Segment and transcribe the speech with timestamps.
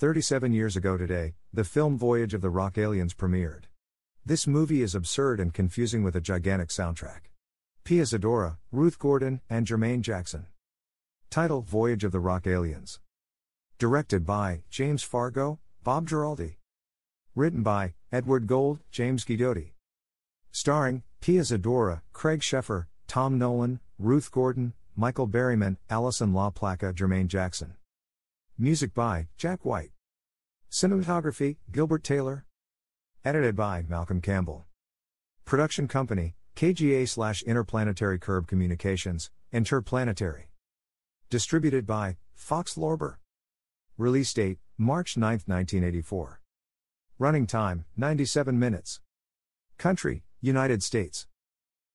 [0.00, 3.64] 37 years ago today, the film Voyage of the Rock Aliens premiered.
[4.24, 7.28] This movie is absurd and confusing with a gigantic soundtrack.
[7.84, 10.46] Pia Zadora, Ruth Gordon, and Jermaine Jackson.
[11.28, 12.98] Title Voyage of the Rock Aliens.
[13.78, 16.54] Directed by James Fargo, Bob Giraldi.
[17.34, 19.72] Written by Edward Gold, James Guidotti.
[20.50, 27.74] Starring Pia Zadora, Craig Sheffer, Tom Nolan, Ruth Gordon, Michael Berryman, Alison LaPlaca, Jermaine Jackson.
[28.62, 29.92] Music by Jack White.
[30.70, 32.44] Cinematography Gilbert Taylor.
[33.24, 34.66] Edited by Malcolm Campbell.
[35.46, 40.50] Production Company KGA slash Interplanetary Curb Communications, Interplanetary.
[41.30, 43.14] Distributed by Fox Lorber.
[43.96, 46.42] Release date March 9, 1984.
[47.18, 49.00] Running time 97 minutes.
[49.78, 51.26] Country United States.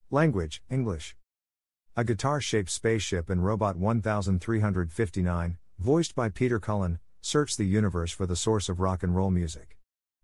[0.09, 1.15] Language English.
[1.95, 8.25] A guitar shaped spaceship and robot 1359 voiced by Peter Cullen, search the universe for
[8.25, 9.77] the source of rock and roll music.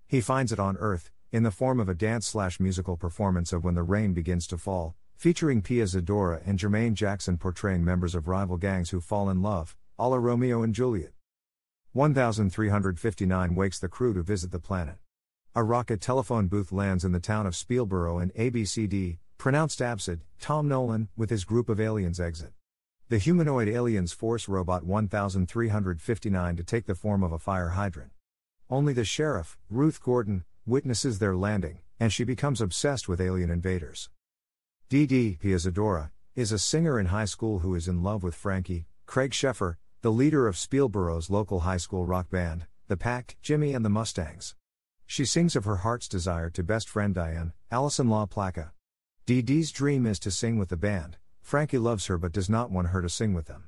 [0.08, 3.64] He finds it on Earth, in the form of a dance slash musical performance of
[3.64, 8.28] When the Rain Begins to Fall, featuring Pia Zadora and Jermaine Jackson portraying members of
[8.28, 11.14] rival gangs who fall in love, a la Romeo and Juliet.
[11.94, 14.96] 1359 wakes the crew to visit the planet.
[15.54, 20.68] A rocket telephone booth lands in the town of Speelburgh and ABCD, pronounced Absid, Tom
[20.70, 22.54] Nolan, with his group of aliens exit.
[23.12, 28.14] The humanoid aliens force Robot 1359 to take the form of a fire hydrant.
[28.70, 34.10] Only the sheriff, Ruth Gordon, witnesses their landing, and she becomes obsessed with alien invaders.
[34.88, 38.86] Dee Pia Zadora is a singer in high school who is in love with Frankie,
[39.08, 43.84] Craig Sheffer, the leader of Speelburgh's local high school rock band, The Pack, Jimmy and
[43.84, 44.56] the Mustangs.
[45.06, 48.72] She sings of her heart's desire to best friend Diane, Alison LaPlaca.
[49.26, 52.72] Dee Dee's dream is to sing with the band, Frankie loves her but does not
[52.72, 53.66] want her to sing with them.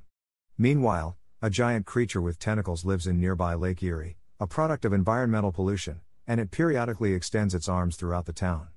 [0.56, 5.52] Meanwhile, a giant creature with tentacles lives in nearby Lake Erie, a product of environmental
[5.52, 8.68] pollution, and it periodically extends its arms throughout the town.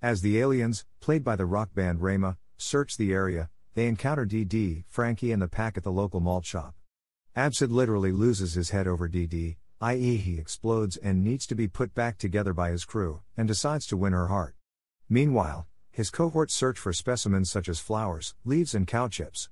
[0.00, 4.84] As the aliens, played by the rock band Rhema, search the area, they encounter DD,
[4.88, 6.74] Frankie, and the pack at the local malt shop.
[7.36, 11.94] Absid literally loses his head over DD, i.e., he explodes and needs to be put
[11.94, 14.54] back together by his crew, and decides to win her heart.
[15.08, 19.48] Meanwhile, his cohorts search for specimens such as flowers, leaves, and cow chips.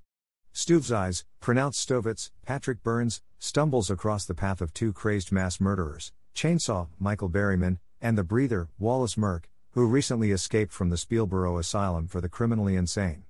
[0.55, 6.89] Stuvesize, pronounced Stovitz, Patrick Burns, stumbles across the path of two crazed mass murderers, Chainsaw,
[6.99, 12.21] Michael Berryman, and the breather, Wallace Merck, who recently escaped from the Speelburgh Asylum for
[12.21, 13.25] the criminally insane.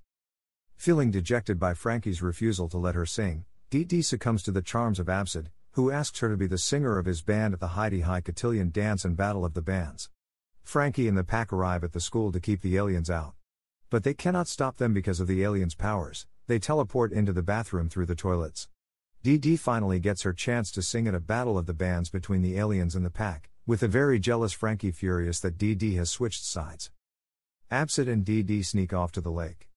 [0.77, 4.99] Feeling dejected by Frankie's refusal to let her sing, Dee Dee succumbs to the charms
[4.99, 8.01] of Absid, who asks her to be the singer of his band at the Heidi
[8.01, 10.09] High Cotillion Dance and Battle of the Bands.
[10.69, 13.33] Frankie and the pack arrive at the school to keep the aliens out.
[13.89, 17.89] But they cannot stop them because of the aliens' powers, they teleport into the bathroom
[17.89, 18.69] through the toilets.
[19.23, 22.43] Dee Dee finally gets her chance to sing at a battle of the bands between
[22.43, 26.11] the aliens and the pack, with a very jealous Frankie furious that Dee Dee has
[26.11, 26.91] switched sides.
[27.73, 29.71] Absid and Dee Dee sneak off to the lake.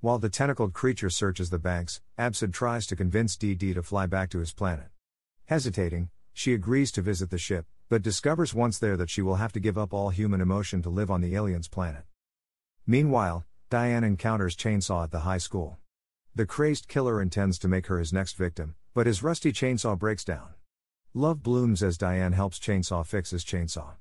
[0.00, 4.06] While the tentacled creature searches the banks, Absid tries to convince Dee Dee to fly
[4.06, 4.88] back to his planet.
[5.44, 9.52] Hesitating, she agrees to visit the ship, but discovers once there that she will have
[9.52, 12.04] to give up all human emotion to live on the alien's planet.
[12.86, 15.78] Meanwhile, Diane encounters Chainsaw at the high school.
[16.34, 20.24] The crazed killer intends to make her his next victim, but his rusty chainsaw breaks
[20.24, 20.54] down.
[21.14, 23.94] Love blooms as Diane helps Chainsaw fix his chainsaw.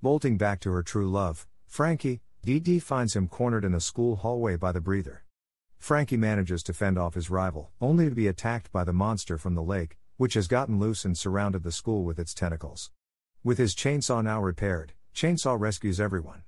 [0.00, 4.56] Bolting back to her true love, Frankie, Dee finds him cornered in a school hallway
[4.56, 5.24] by the breather.
[5.78, 9.54] Frankie manages to fend off his rival, only to be attacked by the monster from
[9.54, 12.90] the lake, which has gotten loose and surrounded the school with its tentacles.
[13.42, 16.42] With his chainsaw now repaired, Chainsaw rescues everyone.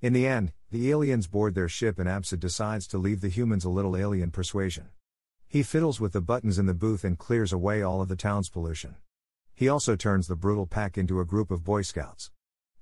[0.00, 3.66] In the end, the aliens board their ship and Absid decides to leave the humans
[3.66, 4.88] a little alien persuasion.
[5.46, 8.48] He fiddles with the buttons in the booth and clears away all of the town's
[8.48, 8.96] pollution.
[9.54, 12.30] He also turns the brutal pack into a group of Boy Scouts.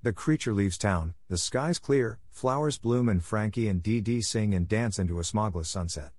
[0.00, 4.54] The creature leaves town, the skies clear, flowers bloom, and Frankie and Dee Dee sing
[4.54, 6.12] and dance into a smogless sunset.